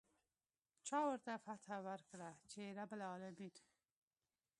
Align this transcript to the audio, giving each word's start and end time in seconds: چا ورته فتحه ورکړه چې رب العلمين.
چا 0.87 0.97
ورته 1.09 1.33
فتحه 1.45 1.77
ورکړه 1.87 2.29
چې 2.51 2.61
رب 2.77 2.91
العلمين. 2.97 3.55